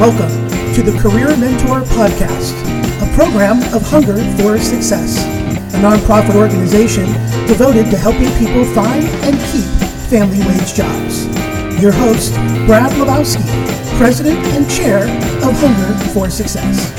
Welcome 0.00 0.48
to 0.72 0.82
the 0.82 0.98
Career 0.98 1.36
Mentor 1.36 1.82
Podcast, 1.82 2.56
a 3.02 3.14
program 3.14 3.58
of 3.74 3.82
Hunger 3.82 4.16
for 4.38 4.58
Success, 4.58 5.18
a 5.74 5.78
nonprofit 5.78 6.36
organization 6.36 7.04
devoted 7.46 7.90
to 7.90 7.98
helping 7.98 8.30
people 8.38 8.64
find 8.72 9.04
and 9.04 9.36
keep 9.52 9.66
family 10.08 10.38
wage 10.38 10.72
jobs. 10.72 11.26
Your 11.82 11.92
host, 11.92 12.32
Brad 12.64 12.92
Lebowski, 12.92 13.44
President 13.98 14.38
and 14.38 14.70
Chair 14.70 15.02
of 15.46 15.52
Hunger 15.60 15.92
for 16.14 16.30
Success. 16.30 16.90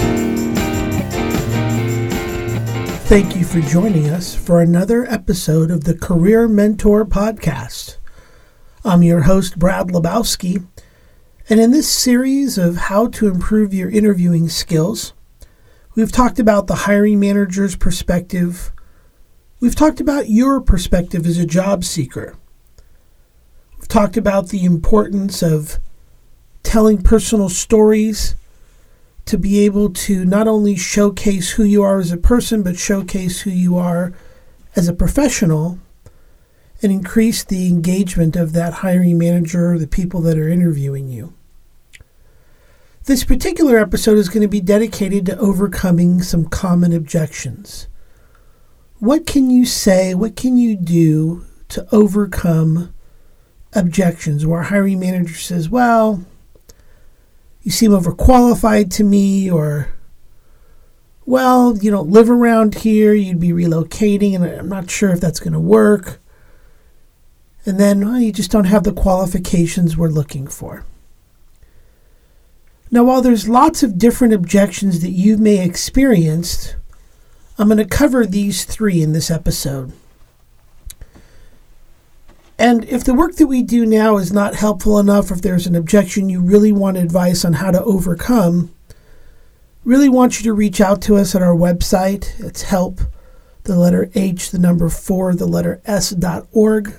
Thank 3.09 3.35
you 3.35 3.45
for 3.45 3.61
joining 3.61 4.09
us 4.09 4.35
for 4.35 4.61
another 4.61 5.07
episode 5.07 5.71
of 5.71 5.85
the 5.85 5.97
Career 5.97 6.47
Mentor 6.47 7.03
Podcast. 7.05 7.97
I'm 8.85 9.01
your 9.01 9.21
host, 9.21 9.57
Brad 9.57 9.87
Lebowski, 9.87 10.67
and 11.51 11.59
in 11.59 11.71
this 11.71 11.91
series 11.91 12.57
of 12.57 12.77
how 12.77 13.07
to 13.07 13.27
improve 13.27 13.73
your 13.73 13.89
interviewing 13.89 14.47
skills, 14.47 15.11
we've 15.95 16.11
talked 16.11 16.39
about 16.39 16.67
the 16.67 16.75
hiring 16.75 17.19
manager's 17.19 17.75
perspective. 17.75 18.71
We've 19.59 19.75
talked 19.75 19.99
about 19.99 20.29
your 20.29 20.61
perspective 20.61 21.25
as 21.25 21.37
a 21.37 21.45
job 21.45 21.83
seeker. 21.83 22.37
We've 23.77 23.89
talked 23.89 24.15
about 24.15 24.47
the 24.47 24.63
importance 24.63 25.43
of 25.43 25.77
telling 26.63 27.01
personal 27.01 27.49
stories 27.49 28.37
to 29.25 29.37
be 29.37 29.59
able 29.65 29.89
to 29.89 30.23
not 30.23 30.47
only 30.47 30.77
showcase 30.77 31.51
who 31.51 31.65
you 31.65 31.83
are 31.83 31.99
as 31.99 32.13
a 32.13 32.17
person, 32.17 32.63
but 32.63 32.79
showcase 32.79 33.41
who 33.41 33.49
you 33.49 33.77
are 33.77 34.13
as 34.77 34.87
a 34.87 34.93
professional 34.93 35.79
and 36.81 36.93
increase 36.93 37.43
the 37.43 37.67
engagement 37.67 38.37
of 38.37 38.53
that 38.53 38.75
hiring 38.75 39.17
manager 39.17 39.73
or 39.73 39.77
the 39.77 39.85
people 39.85 40.21
that 40.21 40.37
are 40.37 40.47
interviewing 40.47 41.09
you. 41.09 41.33
This 43.05 43.23
particular 43.23 43.79
episode 43.79 44.19
is 44.19 44.29
going 44.29 44.43
to 44.43 44.47
be 44.47 44.61
dedicated 44.61 45.25
to 45.25 45.37
overcoming 45.39 46.21
some 46.21 46.45
common 46.45 46.93
objections. 46.93 47.87
What 48.99 49.25
can 49.25 49.49
you 49.49 49.65
say? 49.65 50.13
What 50.13 50.35
can 50.35 50.55
you 50.55 50.75
do 50.75 51.43
to 51.69 51.87
overcome 51.91 52.93
objections 53.73 54.45
where 54.45 54.61
a 54.61 54.65
hiring 54.65 54.99
manager 54.99 55.33
says, 55.33 55.67
well, 55.67 56.23
you 57.63 57.71
seem 57.71 57.89
overqualified 57.89 58.93
to 58.95 59.03
me, 59.03 59.49
or, 59.49 59.93
well, 61.25 61.75
you 61.77 61.89
don't 61.89 62.11
live 62.11 62.29
around 62.29 62.75
here, 62.75 63.15
you'd 63.15 63.39
be 63.39 63.49
relocating, 63.49 64.35
and 64.35 64.45
I'm 64.45 64.69
not 64.69 64.91
sure 64.91 65.09
if 65.09 65.19
that's 65.19 65.39
going 65.39 65.53
to 65.53 65.59
work. 65.59 66.19
And 67.65 67.79
then 67.79 68.05
well, 68.05 68.19
you 68.19 68.31
just 68.31 68.51
don't 68.51 68.65
have 68.65 68.83
the 68.83 68.93
qualifications 68.93 69.97
we're 69.97 70.09
looking 70.09 70.45
for. 70.45 70.85
Now, 72.93 73.05
while 73.05 73.21
there's 73.21 73.47
lots 73.47 73.83
of 73.83 73.97
different 73.97 74.33
objections 74.33 74.99
that 74.99 75.11
you 75.11 75.37
may 75.37 75.63
experience, 75.63 76.75
I'm 77.57 77.69
going 77.69 77.77
to 77.77 77.85
cover 77.85 78.25
these 78.25 78.65
three 78.65 79.01
in 79.01 79.13
this 79.13 79.31
episode. 79.31 79.93
And 82.59 82.83
if 82.85 83.03
the 83.05 83.13
work 83.13 83.37
that 83.37 83.47
we 83.47 83.63
do 83.63 83.85
now 83.85 84.17
is 84.17 84.33
not 84.33 84.55
helpful 84.55 84.99
enough, 84.99 85.31
if 85.31 85.41
there's 85.41 85.65
an 85.65 85.75
objection 85.75 86.29
you 86.29 86.41
really 86.41 86.73
want 86.73 86.97
advice 86.97 87.45
on 87.45 87.53
how 87.53 87.71
to 87.71 87.83
overcome, 87.83 88.71
really 89.85 90.09
want 90.09 90.39
you 90.39 90.43
to 90.43 90.53
reach 90.53 90.81
out 90.81 91.01
to 91.03 91.15
us 91.15 91.33
at 91.33 91.41
our 91.41 91.55
website. 91.55 92.39
It's 92.39 92.63
help, 92.63 92.99
the 93.63 93.77
letter 93.77 94.11
H, 94.13 94.51
the 94.51 94.59
number 94.59 94.89
four, 94.89 95.33
the 95.33 95.47
letter 95.47 95.81
S 95.85 96.11
dot 96.11 96.45
org 96.51 96.93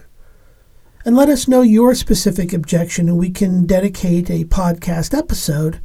and 1.05 1.17
let 1.17 1.29
us 1.29 1.49
know 1.49 1.63
your 1.63 1.95
specific 1.95 2.53
objection, 2.53 3.09
and 3.09 3.19
we 3.19 3.31
can 3.31 3.67
dedicate 3.67 4.31
a 4.31 4.45
podcast 4.45 5.17
episode 5.17 5.81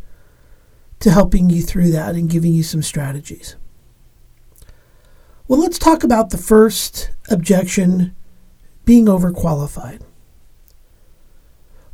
to 1.00 1.12
helping 1.12 1.50
you 1.50 1.62
through 1.62 1.92
that 1.92 2.16
and 2.16 2.30
giving 2.30 2.54
you 2.54 2.64
some 2.64 2.82
strategies. 2.82 3.56
Well, 5.48 5.60
let's 5.60 5.80
talk 5.80 6.04
about 6.04 6.30
the 6.30 6.38
first 6.38 7.12
objection 7.30 8.16
being 8.86 9.06
overqualified. 9.06 10.02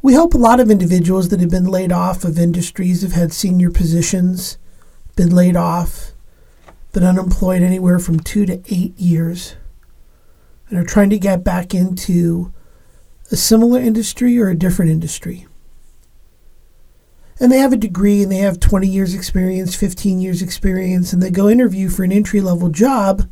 We 0.01 0.13
help 0.13 0.33
a 0.33 0.37
lot 0.37 0.59
of 0.59 0.69
individuals 0.69 1.29
that 1.29 1.39
have 1.39 1.49
been 1.49 1.65
laid 1.65 1.91
off 1.91 2.23
of 2.23 2.37
industries 2.37 3.03
have 3.03 3.13
had 3.13 3.31
senior 3.31 3.71
positions, 3.71 4.57
been 5.15 5.33
laid 5.33 5.55
off, 5.55 6.11
been 6.91 7.03
unemployed 7.03 7.61
anywhere 7.61 7.99
from 7.99 8.19
two 8.19 8.45
to 8.45 8.61
eight 8.73 8.97
years, 8.99 9.55
and 10.69 10.77
are 10.77 10.83
trying 10.83 11.09
to 11.09 11.19
get 11.19 11.43
back 11.43 11.73
into 11.73 12.51
a 13.31 13.35
similar 13.35 13.79
industry 13.79 14.37
or 14.39 14.49
a 14.49 14.55
different 14.55 14.91
industry. 14.91 15.47
And 17.39 17.51
they 17.51 17.57
have 17.57 17.73
a 17.73 17.77
degree 17.77 18.21
and 18.21 18.31
they 18.31 18.37
have 18.37 18.59
20 18.59 18.87
years 18.87 19.13
experience, 19.13 19.75
15 19.75 20.19
years 20.21 20.41
experience, 20.41 21.13
and 21.13 21.21
they 21.21 21.31
go 21.31 21.49
interview 21.49 21.89
for 21.89 22.03
an 22.03 22.11
entry 22.11 22.41
level 22.41 22.69
job 22.69 23.27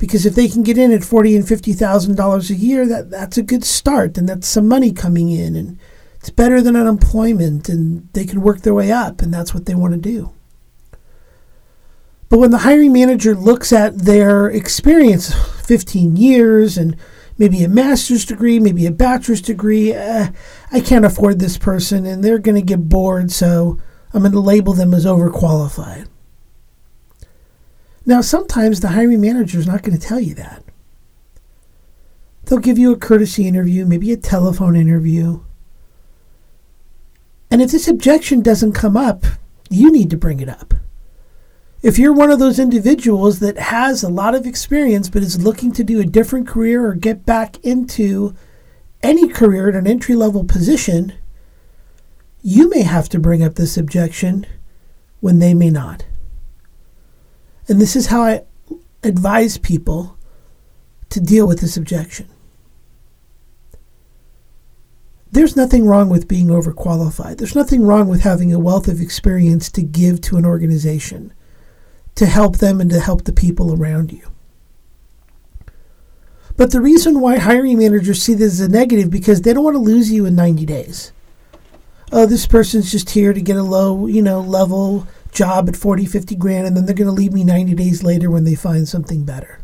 because 0.00 0.24
if 0.24 0.34
they 0.34 0.48
can 0.48 0.62
get 0.62 0.78
in 0.78 0.92
at 0.92 1.04
forty 1.04 1.36
and 1.36 1.46
fifty 1.46 1.74
thousand 1.74 2.16
dollars 2.16 2.50
a 2.50 2.54
year, 2.54 2.88
that 2.88 3.10
that's 3.10 3.36
a 3.36 3.42
good 3.42 3.62
start, 3.62 4.16
and 4.16 4.26
that's 4.26 4.48
some 4.48 4.66
money 4.66 4.92
coming 4.92 5.28
in, 5.28 5.54
and 5.54 5.78
it's 6.16 6.30
better 6.30 6.62
than 6.62 6.74
unemployment, 6.74 7.68
and 7.68 8.08
they 8.14 8.24
can 8.24 8.40
work 8.40 8.62
their 8.62 8.72
way 8.72 8.90
up, 8.90 9.20
and 9.20 9.32
that's 9.32 9.52
what 9.52 9.66
they 9.66 9.74
want 9.74 9.92
to 9.92 10.00
do. 10.00 10.32
But 12.30 12.38
when 12.38 12.50
the 12.50 12.58
hiring 12.58 12.94
manager 12.94 13.34
looks 13.34 13.74
at 13.74 13.98
their 13.98 14.48
experience, 14.48 15.34
15 15.66 16.16
years, 16.16 16.78
and 16.78 16.96
maybe 17.40 17.64
a 17.64 17.68
master's 17.68 18.26
degree, 18.26 18.60
maybe 18.60 18.84
a 18.84 18.90
bachelor's 18.90 19.40
degree. 19.40 19.94
Uh, 19.94 20.28
I 20.70 20.80
can't 20.80 21.06
afford 21.06 21.38
this 21.40 21.56
person 21.56 22.04
and 22.04 22.22
they're 22.22 22.38
going 22.38 22.54
to 22.54 22.62
get 22.62 22.90
bored, 22.90 23.32
so 23.32 23.80
I'm 24.12 24.20
going 24.20 24.32
to 24.32 24.40
label 24.40 24.74
them 24.74 24.92
as 24.92 25.06
overqualified. 25.06 26.06
Now, 28.04 28.20
sometimes 28.20 28.80
the 28.80 28.88
hiring 28.88 29.22
manager 29.22 29.58
is 29.58 29.66
not 29.66 29.82
going 29.82 29.98
to 29.98 30.06
tell 30.06 30.20
you 30.20 30.34
that. 30.34 30.62
They'll 32.44 32.58
give 32.58 32.78
you 32.78 32.92
a 32.92 32.98
courtesy 32.98 33.48
interview, 33.48 33.86
maybe 33.86 34.12
a 34.12 34.18
telephone 34.18 34.76
interview. 34.76 35.40
And 37.50 37.62
if 37.62 37.70
this 37.70 37.88
objection 37.88 38.42
doesn't 38.42 38.72
come 38.72 38.98
up, 38.98 39.24
you 39.70 39.90
need 39.90 40.10
to 40.10 40.16
bring 40.18 40.40
it 40.40 40.48
up. 40.48 40.74
If 41.82 41.98
you're 41.98 42.12
one 42.12 42.30
of 42.30 42.38
those 42.38 42.58
individuals 42.58 43.38
that 43.38 43.58
has 43.58 44.02
a 44.02 44.10
lot 44.10 44.34
of 44.34 44.46
experience 44.46 45.08
but 45.08 45.22
is 45.22 45.42
looking 45.42 45.72
to 45.72 45.84
do 45.84 45.98
a 45.98 46.04
different 46.04 46.46
career 46.46 46.84
or 46.84 46.94
get 46.94 47.24
back 47.24 47.58
into 47.64 48.34
any 49.02 49.28
career 49.28 49.70
at 49.70 49.74
an 49.74 49.86
entry 49.86 50.14
level 50.14 50.44
position, 50.44 51.14
you 52.42 52.68
may 52.68 52.82
have 52.82 53.08
to 53.08 53.18
bring 53.18 53.42
up 53.42 53.54
this 53.54 53.78
objection 53.78 54.46
when 55.20 55.38
they 55.38 55.54
may 55.54 55.70
not. 55.70 56.04
And 57.66 57.80
this 57.80 57.96
is 57.96 58.08
how 58.08 58.22
I 58.22 58.42
advise 59.02 59.56
people 59.56 60.18
to 61.08 61.20
deal 61.20 61.46
with 61.48 61.60
this 61.60 61.78
objection. 61.78 62.28
There's 65.32 65.56
nothing 65.56 65.86
wrong 65.86 66.10
with 66.10 66.28
being 66.28 66.48
overqualified. 66.48 67.38
There's 67.38 67.54
nothing 67.54 67.82
wrong 67.82 68.08
with 68.08 68.20
having 68.20 68.52
a 68.52 68.58
wealth 68.58 68.88
of 68.88 69.00
experience 69.00 69.70
to 69.72 69.82
give 69.82 70.20
to 70.22 70.36
an 70.36 70.44
organization 70.44 71.32
to 72.14 72.26
help 72.26 72.58
them 72.58 72.80
and 72.80 72.90
to 72.90 73.00
help 73.00 73.24
the 73.24 73.32
people 73.32 73.74
around 73.74 74.12
you. 74.12 74.30
But 76.56 76.72
the 76.72 76.80
reason 76.80 77.20
why 77.20 77.38
hiring 77.38 77.78
managers 77.78 78.22
see 78.22 78.34
this 78.34 78.52
as 78.54 78.60
a 78.60 78.68
negative 78.68 79.10
because 79.10 79.40
they 79.40 79.54
don't 79.54 79.64
want 79.64 79.76
to 79.76 79.80
lose 79.80 80.12
you 80.12 80.26
in 80.26 80.34
90 80.34 80.66
days. 80.66 81.12
Oh, 82.12 82.26
this 82.26 82.46
person's 82.46 82.90
just 82.90 83.10
here 83.10 83.32
to 83.32 83.40
get 83.40 83.56
a 83.56 83.62
low, 83.62 84.06
you 84.06 84.20
know, 84.20 84.40
level 84.40 85.06
job 85.32 85.68
at 85.68 85.76
40, 85.76 86.04
50 86.04 86.34
grand 86.36 86.66
and 86.66 86.76
then 86.76 86.84
they're 86.84 86.94
going 86.94 87.06
to 87.06 87.12
leave 87.12 87.32
me 87.32 87.44
90 87.44 87.74
days 87.74 88.02
later 88.02 88.30
when 88.30 88.44
they 88.44 88.54
find 88.54 88.86
something 88.86 89.24
better. 89.24 89.60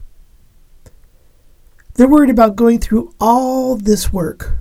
They're 1.94 2.08
worried 2.08 2.30
about 2.30 2.56
going 2.56 2.78
through 2.78 3.14
all 3.20 3.76
this 3.76 4.12
work 4.12 4.58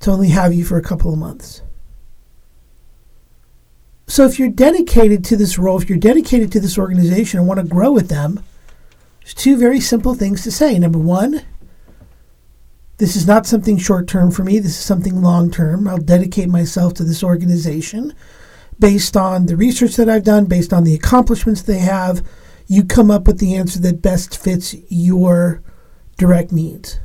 to 0.00 0.10
only 0.10 0.28
have 0.28 0.52
you 0.52 0.64
for 0.64 0.76
a 0.76 0.82
couple 0.82 1.12
of 1.12 1.18
months. 1.18 1.62
So 4.08 4.24
if 4.24 4.38
you're 4.38 4.48
dedicated 4.48 5.22
to 5.26 5.36
this 5.36 5.58
role, 5.58 5.80
if 5.80 5.88
you're 5.88 5.98
dedicated 5.98 6.50
to 6.52 6.60
this 6.60 6.78
organization 6.78 7.38
and 7.38 7.46
want 7.46 7.60
to 7.60 7.66
grow 7.66 7.92
with 7.92 8.08
them, 8.08 8.42
there's 9.20 9.34
two 9.34 9.58
very 9.58 9.80
simple 9.80 10.14
things 10.14 10.42
to 10.42 10.50
say. 10.50 10.78
Number 10.78 10.98
one, 10.98 11.42
this 12.96 13.14
is 13.14 13.26
not 13.26 13.46
something 13.46 13.76
short 13.76 14.08
term 14.08 14.30
for 14.30 14.44
me. 14.44 14.58
This 14.58 14.78
is 14.78 14.84
something 14.84 15.20
long 15.20 15.50
term. 15.50 15.86
I'll 15.86 15.98
dedicate 15.98 16.48
myself 16.48 16.94
to 16.94 17.04
this 17.04 17.22
organization 17.22 18.14
based 18.80 19.14
on 19.14 19.44
the 19.44 19.56
research 19.56 19.96
that 19.96 20.08
I've 20.08 20.24
done, 20.24 20.46
based 20.46 20.72
on 20.72 20.84
the 20.84 20.94
accomplishments 20.94 21.60
they 21.60 21.78
have. 21.78 22.26
You 22.66 22.84
come 22.84 23.10
up 23.10 23.26
with 23.26 23.38
the 23.38 23.56
answer 23.56 23.78
that 23.80 24.00
best 24.00 24.42
fits 24.42 24.74
your 24.88 25.62
direct 26.16 26.50
needs. 26.50 26.98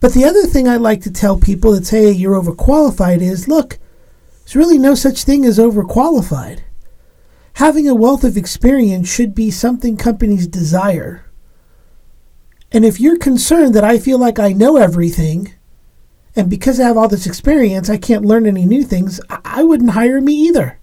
But 0.00 0.12
the 0.12 0.24
other 0.24 0.42
thing 0.42 0.66
I 0.66 0.76
like 0.76 1.02
to 1.02 1.12
tell 1.12 1.38
people 1.38 1.70
that 1.72 1.86
say 1.86 2.10
you're 2.10 2.40
overqualified 2.40 3.20
is 3.20 3.46
look, 3.46 3.78
there's 4.44 4.56
really 4.56 4.78
no 4.78 4.94
such 4.94 5.24
thing 5.24 5.44
as 5.44 5.58
overqualified. 5.58 6.60
Having 7.54 7.88
a 7.88 7.94
wealth 7.94 8.24
of 8.24 8.36
experience 8.36 9.08
should 9.08 9.34
be 9.34 9.50
something 9.50 9.96
companies 9.96 10.46
desire. 10.46 11.26
And 12.72 12.84
if 12.84 12.98
you're 12.98 13.18
concerned 13.18 13.74
that 13.74 13.84
I 13.84 13.98
feel 13.98 14.18
like 14.18 14.38
I 14.38 14.52
know 14.52 14.76
everything 14.76 15.52
And 16.34 16.48
because 16.48 16.80
I 16.80 16.84
have 16.84 16.96
all 16.96 17.08
this 17.08 17.26
experience, 17.26 17.90
I 17.90 17.98
can't 17.98 18.24
learn 18.24 18.46
any 18.46 18.64
new 18.64 18.84
things. 18.84 19.20
I 19.28 19.62
wouldn't 19.62 19.90
hire 19.90 20.20
me 20.20 20.32
either. 20.32 20.78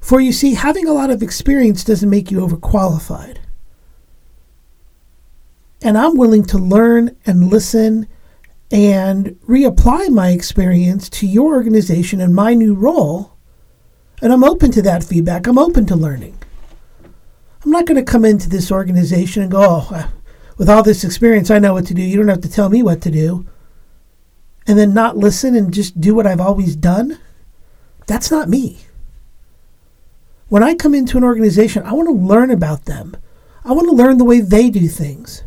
For 0.00 0.20
you 0.20 0.32
see, 0.32 0.54
having 0.54 0.86
a 0.86 0.92
lot 0.92 1.10
of 1.10 1.22
experience 1.22 1.82
doesn't 1.82 2.10
make 2.10 2.30
you 2.30 2.40
overqualified. 2.40 3.38
And 5.82 5.96
I'm 5.96 6.16
willing 6.16 6.44
to 6.46 6.58
learn 6.58 7.16
and 7.24 7.50
listen 7.50 8.08
and 8.70 9.26
reapply 9.48 10.10
my 10.10 10.30
experience 10.30 11.08
to 11.08 11.26
your 11.26 11.54
organization 11.54 12.20
and 12.20 12.34
my 12.34 12.54
new 12.54 12.74
role. 12.74 13.36
And 14.20 14.32
I'm 14.32 14.44
open 14.44 14.70
to 14.72 14.82
that 14.82 15.04
feedback. 15.04 15.46
I'm 15.46 15.58
open 15.58 15.86
to 15.86 15.96
learning. 15.96 16.38
I'm 17.64 17.70
not 17.70 17.86
going 17.86 18.02
to 18.02 18.10
come 18.10 18.24
into 18.24 18.48
this 18.48 18.70
organization 18.70 19.42
and 19.42 19.50
go, 19.50 19.62
oh, 19.62 20.10
with 20.56 20.70
all 20.70 20.82
this 20.82 21.04
experience, 21.04 21.50
I 21.50 21.58
know 21.58 21.74
what 21.74 21.86
to 21.86 21.94
do. 21.94 22.02
You 22.02 22.16
don't 22.16 22.28
have 22.28 22.40
to 22.42 22.50
tell 22.50 22.68
me 22.68 22.82
what 22.82 23.02
to 23.02 23.10
do. 23.10 23.46
And 24.66 24.78
then 24.78 24.94
not 24.94 25.16
listen 25.16 25.54
and 25.54 25.72
just 25.72 26.00
do 26.00 26.14
what 26.14 26.26
I've 26.26 26.40
always 26.40 26.74
done. 26.74 27.18
That's 28.06 28.30
not 28.30 28.48
me. 28.48 28.80
When 30.48 30.62
I 30.62 30.74
come 30.74 30.94
into 30.94 31.16
an 31.16 31.24
organization, 31.24 31.82
I 31.82 31.92
want 31.92 32.08
to 32.08 32.12
learn 32.12 32.50
about 32.50 32.84
them. 32.84 33.16
I 33.64 33.72
want 33.72 33.88
to 33.88 33.96
learn 33.96 34.18
the 34.18 34.24
way 34.24 34.40
they 34.40 34.70
do 34.70 34.86
things. 34.86 35.42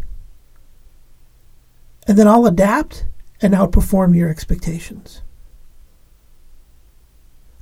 And 2.09 2.17
then 2.17 2.27
I'll 2.27 2.47
adapt 2.47 3.05
and 3.39 3.53
outperform 3.53 4.15
your 4.15 4.29
expectations. 4.29 5.21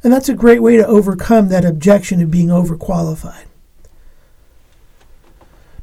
And 0.02 0.14
that's 0.14 0.30
a 0.30 0.34
great 0.34 0.62
way 0.62 0.78
to 0.78 0.88
overcome 0.88 1.50
that 1.50 1.66
objection 1.66 2.22
of 2.22 2.32
being 2.32 2.48
overqualified. 2.48 3.44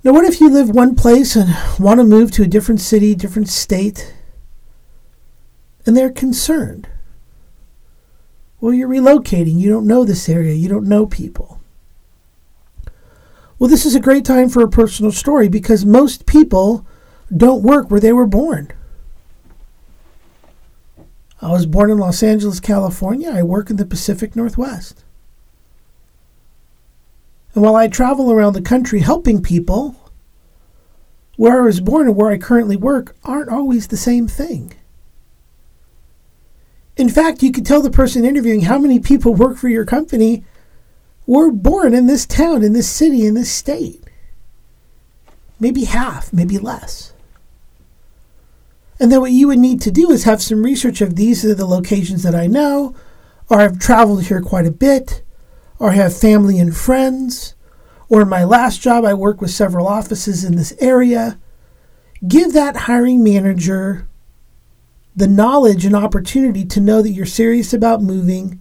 Now, 0.02 0.14
what 0.14 0.24
if 0.24 0.40
you 0.40 0.48
live 0.48 0.70
one 0.70 0.94
place 0.94 1.36
and 1.36 1.54
want 1.78 2.00
to 2.00 2.04
move 2.04 2.30
to 2.32 2.44
a 2.44 2.46
different 2.46 2.80
city, 2.80 3.14
different 3.14 3.50
state, 3.50 4.14
and 5.84 5.94
they're 5.94 6.10
concerned? 6.10 6.88
Well, 8.62 8.72
you're 8.72 8.88
relocating. 8.88 9.58
You 9.58 9.68
don't 9.68 9.86
know 9.86 10.04
this 10.04 10.26
area. 10.26 10.54
You 10.54 10.70
don't 10.70 10.88
know 10.88 11.04
people. 11.04 11.60
Well, 13.58 13.68
this 13.68 13.84
is 13.84 13.94
a 13.94 14.00
great 14.00 14.24
time 14.24 14.48
for 14.48 14.62
a 14.62 14.70
personal 14.70 15.12
story 15.12 15.48
because 15.48 15.84
most 15.84 16.24
people 16.24 16.86
don't 17.34 17.62
work 17.62 17.90
where 17.90 18.00
they 18.00 18.12
were 18.12 18.26
born. 18.26 18.70
I 21.40 21.50
was 21.50 21.66
born 21.66 21.90
in 21.90 21.98
Los 21.98 22.22
Angeles, 22.22 22.60
California. 22.60 23.30
I 23.30 23.42
work 23.42 23.70
in 23.70 23.76
the 23.76 23.84
Pacific 23.84 24.34
Northwest. 24.34 25.04
And 27.54 27.62
while 27.62 27.76
I 27.76 27.88
travel 27.88 28.32
around 28.32 28.54
the 28.54 28.62
country 28.62 29.00
helping 29.00 29.42
people, 29.42 29.96
where 31.36 31.62
I 31.62 31.66
was 31.66 31.80
born 31.80 32.08
and 32.08 32.16
where 32.16 32.30
I 32.30 32.38
currently 32.38 32.76
work 32.76 33.16
aren't 33.24 33.50
always 33.50 33.88
the 33.88 33.96
same 33.96 34.28
thing. 34.28 34.74
In 36.96 37.08
fact, 37.08 37.42
you 37.42 37.50
could 37.50 37.66
tell 37.66 37.82
the 37.82 37.90
person 37.90 38.24
interviewing 38.24 38.62
how 38.62 38.78
many 38.78 39.00
people 39.00 39.34
work 39.34 39.56
for 39.56 39.68
your 39.68 39.84
company 39.84 40.44
were 41.26 41.50
born 41.50 41.94
in 41.94 42.06
this 42.06 42.24
town, 42.26 42.62
in 42.62 42.72
this 42.72 42.88
city, 42.88 43.26
in 43.26 43.34
this 43.34 43.50
state. 43.50 44.04
Maybe 45.58 45.84
half, 45.84 46.32
maybe 46.32 46.58
less. 46.58 47.13
And 49.00 49.10
then 49.10 49.20
what 49.20 49.32
you 49.32 49.48
would 49.48 49.58
need 49.58 49.80
to 49.82 49.90
do 49.90 50.10
is 50.10 50.24
have 50.24 50.42
some 50.42 50.62
research 50.62 51.00
of 51.00 51.16
these 51.16 51.44
are 51.44 51.54
the 51.54 51.66
locations 51.66 52.22
that 52.22 52.34
I 52.34 52.46
know, 52.46 52.94
or 53.48 53.60
I've 53.60 53.78
traveled 53.78 54.24
here 54.24 54.40
quite 54.40 54.66
a 54.66 54.70
bit, 54.70 55.22
or 55.78 55.90
I 55.90 55.94
have 55.94 56.16
family 56.16 56.58
and 56.58 56.76
friends, 56.76 57.54
or 58.08 58.22
in 58.22 58.28
my 58.28 58.44
last 58.44 58.80
job 58.80 59.04
I 59.04 59.14
work 59.14 59.40
with 59.40 59.50
several 59.50 59.88
offices 59.88 60.44
in 60.44 60.56
this 60.56 60.72
area. 60.78 61.38
Give 62.26 62.52
that 62.52 62.76
hiring 62.76 63.24
manager 63.24 64.08
the 65.16 65.28
knowledge 65.28 65.84
and 65.84 65.94
opportunity 65.94 66.64
to 66.64 66.80
know 66.80 67.02
that 67.02 67.10
you're 67.10 67.26
serious 67.26 67.72
about 67.72 68.02
moving 68.02 68.60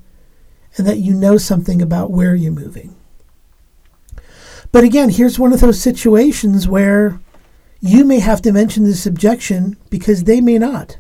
and 0.77 0.87
that 0.87 0.99
you 0.99 1.13
know 1.13 1.37
something 1.37 1.81
about 1.81 2.11
where 2.11 2.35
you're 2.35 2.51
moving. 2.51 2.95
But 4.71 4.83
again, 4.83 5.09
here's 5.09 5.37
one 5.37 5.53
of 5.53 5.61
those 5.61 5.79
situations 5.79 6.67
where 6.67 7.19
you 7.85 8.05
may 8.05 8.19
have 8.19 8.41
to 8.41 8.53
mention 8.53 8.85
this 8.85 9.05
objection 9.05 9.75
because 9.89 10.23
they 10.23 10.39
may 10.39 10.57
not. 10.57 10.97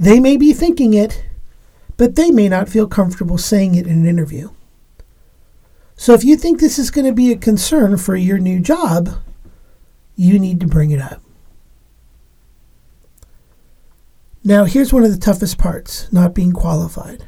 They 0.00 0.20
may 0.20 0.38
be 0.38 0.54
thinking 0.54 0.94
it, 0.94 1.22
but 1.98 2.16
they 2.16 2.30
may 2.30 2.48
not 2.48 2.70
feel 2.70 2.86
comfortable 2.86 3.36
saying 3.36 3.74
it 3.74 3.86
in 3.86 3.92
an 3.92 4.06
interview. 4.06 4.48
So 5.96 6.14
if 6.14 6.24
you 6.24 6.34
think 6.34 6.60
this 6.60 6.78
is 6.78 6.90
going 6.90 7.04
to 7.04 7.12
be 7.12 7.30
a 7.30 7.36
concern 7.36 7.98
for 7.98 8.16
your 8.16 8.38
new 8.38 8.58
job, 8.58 9.10
you 10.16 10.38
need 10.38 10.60
to 10.60 10.66
bring 10.66 10.92
it 10.92 11.00
up. 11.00 11.20
Now, 14.42 14.64
here's 14.64 14.94
one 14.94 15.04
of 15.04 15.10
the 15.10 15.18
toughest 15.18 15.58
parts 15.58 16.10
not 16.10 16.34
being 16.34 16.52
qualified. 16.52 17.26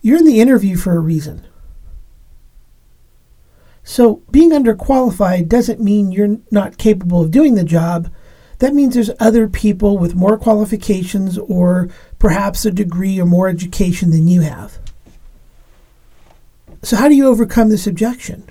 You're 0.00 0.18
in 0.18 0.26
the 0.26 0.40
interview 0.40 0.76
for 0.76 0.94
a 0.94 1.00
reason. 1.00 1.44
So, 3.88 4.16
being 4.32 4.50
underqualified 4.50 5.48
doesn't 5.48 5.80
mean 5.80 6.10
you're 6.10 6.38
not 6.50 6.76
capable 6.76 7.22
of 7.22 7.30
doing 7.30 7.54
the 7.54 7.62
job. 7.62 8.10
That 8.58 8.74
means 8.74 8.94
there's 8.94 9.12
other 9.20 9.48
people 9.48 9.96
with 9.96 10.16
more 10.16 10.36
qualifications 10.36 11.38
or 11.38 11.88
perhaps 12.18 12.64
a 12.64 12.72
degree 12.72 13.20
or 13.20 13.26
more 13.26 13.48
education 13.48 14.10
than 14.10 14.26
you 14.26 14.40
have. 14.40 14.80
So, 16.82 16.96
how 16.96 17.08
do 17.08 17.14
you 17.14 17.28
overcome 17.28 17.68
this 17.68 17.86
objection? 17.86 18.50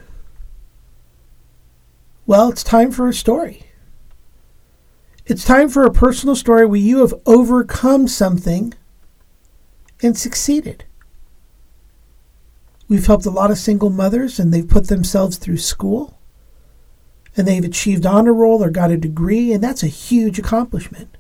Well, 2.25 2.47
it's 2.47 2.63
time 2.63 2.91
for 2.91 3.09
a 3.09 3.13
story. 3.13 3.63
It's 5.25 5.43
time 5.43 5.67
for 5.67 5.83
a 5.83 5.91
personal 5.91 6.37
story 6.37 6.65
where 6.65 6.79
you 6.79 6.99
have 6.99 7.13
overcome 7.25 8.07
something 8.07 8.73
and 10.01 10.17
succeeded. 10.17 10.85
We've 12.87 13.05
helped 13.05 13.25
a 13.25 13.31
lot 13.31 13.51
of 13.51 13.57
single 13.57 13.89
mothers 13.89 14.39
and 14.39 14.53
they've 14.53 14.67
put 14.67 14.87
themselves 14.87 15.37
through 15.37 15.57
school 15.57 16.19
and 17.37 17.47
they've 17.47 17.65
achieved 17.65 18.05
honor 18.05 18.33
roll 18.33 18.63
or 18.63 18.69
got 18.69 18.91
a 18.91 18.97
degree, 18.97 19.51
and 19.51 19.63
that's 19.63 19.83
a 19.83 19.87
huge 19.87 20.39
accomplishment. 20.39 21.17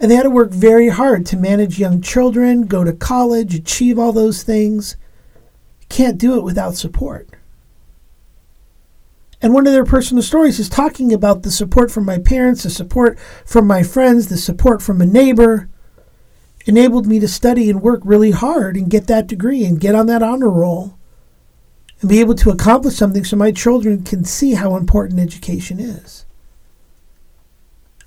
And 0.00 0.10
they 0.10 0.16
had 0.16 0.22
to 0.24 0.30
work 0.30 0.50
very 0.50 0.88
hard 0.88 1.26
to 1.26 1.36
manage 1.36 1.78
young 1.78 2.00
children, 2.00 2.66
go 2.66 2.82
to 2.82 2.92
college, 2.92 3.54
achieve 3.54 3.98
all 3.98 4.12
those 4.12 4.42
things. 4.42 4.96
Can't 5.88 6.18
do 6.18 6.36
it 6.38 6.42
without 6.42 6.76
support. 6.76 7.28
And 9.40 9.52
one 9.52 9.66
of 9.66 9.74
their 9.74 9.84
personal 9.84 10.22
stories 10.22 10.58
is 10.58 10.68
talking 10.70 11.12
about 11.12 11.42
the 11.42 11.50
support 11.50 11.90
from 11.90 12.06
my 12.06 12.18
parents, 12.18 12.62
the 12.62 12.70
support 12.70 13.18
from 13.44 13.66
my 13.66 13.82
friends, 13.82 14.28
the 14.28 14.38
support 14.38 14.80
from 14.80 15.02
a 15.02 15.06
neighbor 15.06 15.68
enabled 16.64 17.06
me 17.06 17.20
to 17.20 17.28
study 17.28 17.68
and 17.70 17.82
work 17.82 18.00
really 18.04 18.30
hard 18.30 18.76
and 18.76 18.90
get 18.90 19.06
that 19.06 19.26
degree 19.26 19.64
and 19.64 19.80
get 19.80 19.94
on 19.94 20.06
that 20.06 20.22
honor 20.22 20.50
roll 20.50 20.98
and 22.00 22.08
be 22.08 22.20
able 22.20 22.34
to 22.34 22.50
accomplish 22.50 22.96
something 22.96 23.24
so 23.24 23.36
my 23.36 23.52
children 23.52 24.02
can 24.02 24.24
see 24.24 24.54
how 24.54 24.76
important 24.76 25.20
education 25.20 25.78
is. 25.78 26.24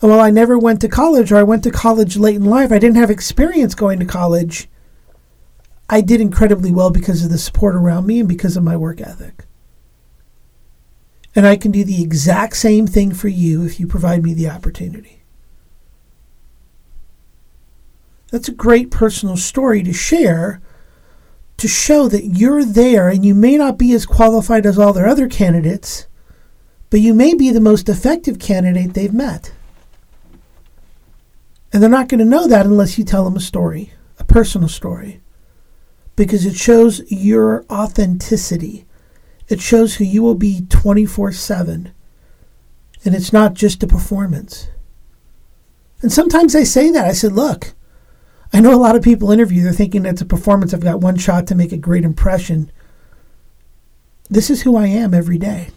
And 0.01 0.11
while 0.11 0.19
I 0.19 0.29
never 0.29 0.57
went 0.57 0.81
to 0.81 0.87
college 0.87 1.31
or 1.31 1.37
I 1.37 1.43
went 1.43 1.63
to 1.63 1.71
college 1.71 2.17
late 2.17 2.35
in 2.35 2.45
life, 2.45 2.71
I 2.71 2.79
didn't 2.79 2.97
have 2.97 3.09
experience 3.09 3.73
going 3.73 3.99
to 3.99 4.05
college. 4.05 4.69
I 5.89 6.01
did 6.01 6.21
incredibly 6.21 6.71
well 6.71 6.91
because 6.91 7.23
of 7.23 7.31
the 7.31 7.37
support 7.37 7.75
around 7.75 8.05
me 8.05 8.19
and 8.19 8.29
because 8.29 8.57
of 8.57 8.63
my 8.63 8.77
work 8.77 9.01
ethic. 9.01 9.45
And 11.35 11.47
I 11.47 11.55
can 11.55 11.71
do 11.71 11.83
the 11.83 12.03
exact 12.03 12.57
same 12.57 12.87
thing 12.87 13.13
for 13.13 13.27
you 13.27 13.63
if 13.63 13.79
you 13.79 13.87
provide 13.87 14.23
me 14.23 14.33
the 14.33 14.49
opportunity. 14.49 15.16
That's 18.31 18.49
a 18.49 18.53
great 18.53 18.91
personal 18.91 19.37
story 19.37 19.83
to 19.83 19.93
share 19.93 20.61
to 21.57 21.67
show 21.67 22.07
that 22.07 22.25
you're 22.25 22.63
there 22.63 23.09
and 23.09 23.25
you 23.25 23.33
may 23.33 23.57
not 23.57 23.79
be 23.79 23.91
as 23.93 24.05
qualified 24.05 24.65
as 24.65 24.77
all 24.77 24.93
their 24.93 25.07
other 25.07 25.27
candidates, 25.27 26.05
but 26.91 26.99
you 26.99 27.15
may 27.15 27.33
be 27.33 27.49
the 27.49 27.59
most 27.59 27.89
effective 27.89 28.37
candidate 28.37 28.93
they've 28.93 29.13
met. 29.13 29.51
And 31.73 31.81
they're 31.81 31.89
not 31.89 32.09
going 32.09 32.19
to 32.19 32.25
know 32.25 32.47
that 32.47 32.67
unless 32.67 32.99
you 32.99 33.03
tell 33.03 33.23
them 33.23 33.35
a 33.35 33.39
story, 33.39 33.91
a 34.19 34.23
personal 34.23 34.69
story, 34.69 35.21
because 36.15 36.45
it 36.45 36.55
shows 36.55 37.01
your 37.11 37.65
authenticity 37.71 38.87
it 39.47 39.61
shows 39.61 39.95
who 39.95 40.03
you 40.03 40.21
will 40.21 40.35
be 40.35 40.65
24 40.69 41.31
7. 41.31 41.93
And 43.05 43.15
it's 43.15 43.31
not 43.31 43.53
just 43.53 43.83
a 43.83 43.87
performance. 43.87 44.67
And 46.01 46.11
sometimes 46.11 46.55
I 46.55 46.63
say 46.63 46.91
that. 46.91 47.05
I 47.05 47.13
said, 47.13 47.31
look, 47.31 47.73
I 48.53 48.59
know 48.59 48.73
a 48.73 48.77
lot 48.77 48.95
of 48.95 49.03
people 49.03 49.31
interview, 49.31 49.63
they're 49.63 49.73
thinking 49.73 50.05
it's 50.05 50.21
a 50.21 50.25
performance. 50.25 50.73
I've 50.73 50.81
got 50.81 51.01
one 51.01 51.17
shot 51.17 51.47
to 51.47 51.55
make 51.55 51.71
a 51.71 51.77
great 51.77 52.03
impression. 52.03 52.71
This 54.29 54.49
is 54.49 54.61
who 54.61 54.75
I 54.75 54.87
am 54.87 55.13
every 55.13 55.37
day. 55.37 55.69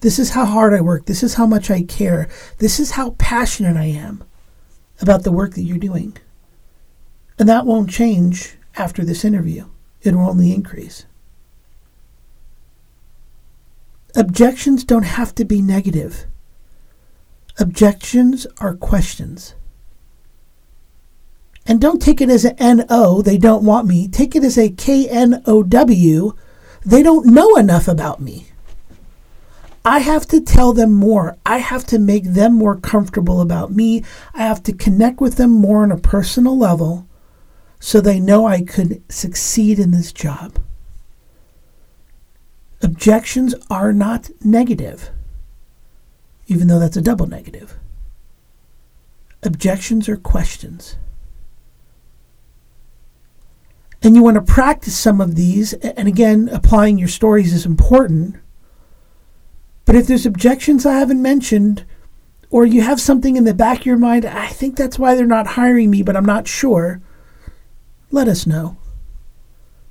This 0.00 0.18
is 0.18 0.30
how 0.30 0.44
hard 0.44 0.72
I 0.72 0.80
work. 0.80 1.06
This 1.06 1.22
is 1.22 1.34
how 1.34 1.46
much 1.46 1.70
I 1.70 1.82
care. 1.82 2.28
This 2.58 2.78
is 2.78 2.92
how 2.92 3.10
passionate 3.18 3.76
I 3.76 3.86
am 3.86 4.22
about 5.00 5.24
the 5.24 5.32
work 5.32 5.54
that 5.54 5.62
you're 5.62 5.78
doing. 5.78 6.16
And 7.38 7.48
that 7.48 7.66
won't 7.66 7.90
change 7.90 8.56
after 8.76 9.04
this 9.04 9.24
interview, 9.24 9.66
it 10.02 10.14
will 10.14 10.28
only 10.28 10.52
increase. 10.52 11.04
Objections 14.14 14.84
don't 14.84 15.04
have 15.04 15.34
to 15.34 15.44
be 15.44 15.60
negative. 15.60 16.26
Objections 17.58 18.46
are 18.58 18.74
questions. 18.74 19.54
And 21.68 21.82
don't 21.82 22.00
take 22.00 22.22
it 22.22 22.30
as 22.30 22.46
an 22.46 22.56
N-O, 22.58 23.20
they 23.20 23.36
don't 23.36 23.62
want 23.62 23.86
me. 23.86 24.08
Take 24.08 24.34
it 24.34 24.42
as 24.42 24.56
a 24.56 24.70
K-N-O-W, 24.70 26.32
they 26.86 27.02
don't 27.02 27.26
know 27.26 27.56
enough 27.56 27.86
about 27.86 28.22
me. 28.22 28.46
I 29.84 29.98
have 29.98 30.26
to 30.28 30.40
tell 30.40 30.72
them 30.72 30.92
more. 30.92 31.36
I 31.46 31.58
have 31.58 31.84
to 31.86 31.98
make 31.98 32.24
them 32.24 32.54
more 32.54 32.76
comfortable 32.76 33.40
about 33.40 33.70
me. 33.70 34.04
I 34.34 34.38
have 34.38 34.62
to 34.64 34.72
connect 34.72 35.20
with 35.20 35.36
them 35.36 35.50
more 35.50 35.82
on 35.82 35.92
a 35.92 35.98
personal 35.98 36.58
level 36.58 37.06
so 37.80 38.00
they 38.00 38.18
know 38.18 38.46
I 38.46 38.62
could 38.62 39.02
succeed 39.10 39.78
in 39.78 39.90
this 39.90 40.12
job. 40.12 40.58
Objections 42.82 43.54
are 43.70 43.92
not 43.92 44.30
negative, 44.42 45.10
even 46.46 46.68
though 46.68 46.78
that's 46.78 46.96
a 46.96 47.02
double 47.02 47.26
negative. 47.26 47.74
Objections 49.42 50.08
are 50.08 50.16
questions. 50.16 50.96
And 54.08 54.16
you 54.16 54.22
want 54.22 54.36
to 54.36 54.40
practice 54.52 54.96
some 54.96 55.20
of 55.20 55.34
these, 55.34 55.74
and 55.74 56.08
again, 56.08 56.48
applying 56.50 56.96
your 56.96 57.08
stories 57.08 57.52
is 57.52 57.66
important. 57.66 58.36
But 59.84 59.96
if 59.96 60.06
there's 60.06 60.24
objections 60.24 60.86
I 60.86 60.98
haven't 60.98 61.20
mentioned, 61.20 61.84
or 62.48 62.64
you 62.64 62.80
have 62.80 63.02
something 63.02 63.36
in 63.36 63.44
the 63.44 63.52
back 63.52 63.80
of 63.80 63.84
your 63.84 63.98
mind, 63.98 64.24
I 64.24 64.46
think 64.46 64.76
that's 64.76 64.98
why 64.98 65.14
they're 65.14 65.26
not 65.26 65.46
hiring 65.46 65.90
me, 65.90 66.02
but 66.02 66.16
I'm 66.16 66.24
not 66.24 66.48
sure, 66.48 67.02
let 68.10 68.28
us 68.28 68.46
know. 68.46 68.78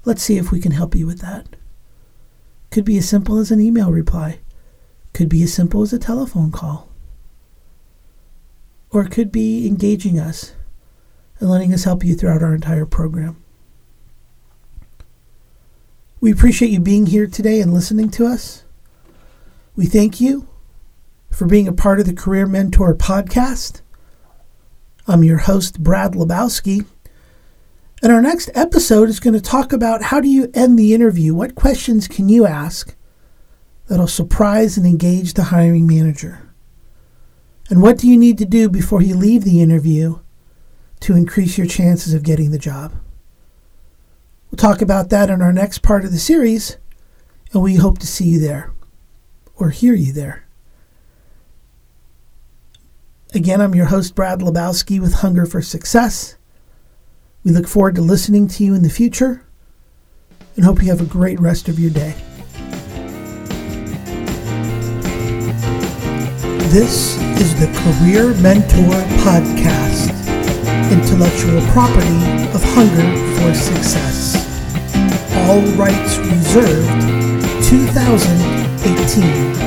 Let's 0.04 0.24
see 0.24 0.38
if 0.38 0.52
we 0.52 0.62
can 0.62 0.72
help 0.72 0.96
you 0.96 1.06
with 1.06 1.20
that. 1.20 1.56
Could 2.72 2.86
be 2.86 2.98
as 2.98 3.08
simple 3.08 3.38
as 3.38 3.52
an 3.52 3.60
email 3.60 3.92
reply, 3.92 4.40
could 5.14 5.30
be 5.30 5.44
as 5.44 5.54
simple 5.54 5.84
as 5.84 5.94
a 5.94 6.00
telephone 6.00 6.52
call, 6.52 6.90
or 8.90 9.04
it 9.04 9.12
could 9.12 9.32
be 9.32 9.68
engaging 9.68 10.20
us 10.20 10.54
and 11.40 11.52
letting 11.52 11.72
us 11.72 11.84
help 11.84 12.04
you 12.04 12.16
throughout 12.16 12.42
our 12.42 12.56
entire 12.56 12.88
program. 12.88 13.44
We 16.28 16.34
appreciate 16.34 16.72
you 16.72 16.82
being 16.82 17.06
here 17.06 17.26
today 17.26 17.62
and 17.62 17.74
listening 17.74 18.10
to 18.10 18.26
us. 18.26 18.66
We 19.78 19.86
thank 19.86 20.20
you 20.20 20.46
for 21.32 21.48
being 21.48 21.70
a 21.70 21.72
part 21.72 22.02
of 22.02 22.06
the 22.06 22.14
Career 22.14 22.46
Mentor 22.46 22.94
podcast. 22.94 23.80
I'm 25.08 25.24
your 25.24 25.38
host, 25.38 25.82
Brad 25.82 26.16
Lebowski. 26.16 26.86
And 28.04 28.12
our 28.12 28.22
next 28.22 28.50
episode 28.56 29.08
is 29.08 29.22
going 29.22 29.36
to 29.36 29.40
talk 29.40 29.72
about 29.72 30.04
how 30.04 30.20
do 30.20 30.28
you 30.28 30.52
end 30.54 30.78
the 30.78 30.94
interview? 30.94 31.34
What 31.34 31.56
questions 31.56 32.10
can 32.10 32.28
you 32.28 32.46
ask 32.46 32.94
that'll 33.88 34.06
surprise 34.06 34.76
and 34.76 34.86
engage 34.86 35.34
the 35.34 35.44
hiring 35.44 35.88
manager? 35.88 36.54
And 37.70 37.82
what 37.82 37.98
do 37.98 38.06
you 38.06 38.18
need 38.18 38.38
to 38.40 38.46
do 38.46 38.68
before 38.68 39.02
you 39.02 39.16
leave 39.16 39.46
the 39.46 39.62
interview 39.62 40.20
to 41.00 41.16
increase 41.16 41.58
your 41.58 41.68
chances 41.68 42.14
of 42.14 42.24
getting 42.24 42.52
the 42.52 42.60
job? 42.60 42.92
We'll 44.50 44.58
talk 44.58 44.82
about 44.82 45.10
that 45.10 45.30
in 45.30 45.42
our 45.42 45.54
next 45.54 45.80
part 45.80 46.06
of 46.06 46.12
the 46.12 46.20
series, 46.20 46.78
and 47.54 47.62
we 47.62 47.76
hope 47.76 48.00
to 48.00 48.08
see 48.08 48.26
you 48.26 48.40
there 48.40 48.74
or 49.56 49.70
hear 49.72 49.94
you 49.94 50.14
there. 50.14 50.46
Again, 53.34 53.60
I'm 53.60 53.76
your 53.76 53.88
host, 53.88 54.16
Brad 54.16 54.40
Lebowski 54.40 55.02
with 55.02 55.16
Hunger 55.16 55.46
for 55.46 55.62
Success. 55.62 56.38
We 57.44 57.52
look 57.52 57.68
forward 57.68 57.96
to 57.96 58.02
listening 58.02 58.48
to 58.50 58.64
you 58.64 58.74
in 58.74 58.84
the 58.84 58.90
future 58.90 59.46
and 60.56 60.66
hope 60.66 60.82
you 60.82 60.90
have 60.90 61.02
a 61.02 61.06
great 61.06 61.40
rest 61.40 61.68
of 61.68 61.78
your 61.78 61.92
day. 61.92 62.16
This 66.70 67.18
is 67.40 67.58
the 67.60 67.68
Career 67.82 68.34
Mentor 68.42 69.02
Podcast, 69.24 70.27
intellectual 70.92 71.62
property 71.72 72.24
of 72.54 72.62
Hunger 72.74 73.08
for 73.36 73.54
Success. 73.54 74.36
All 75.48 75.62
rights 75.76 76.18
reserved 76.18 77.04
2018. 77.64 79.67